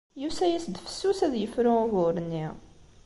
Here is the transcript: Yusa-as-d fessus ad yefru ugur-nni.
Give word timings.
Yusa-as-d 0.21 0.75
fessus 0.85 1.19
ad 1.27 1.33
yefru 1.37 1.73
ugur-nni. 1.83 2.45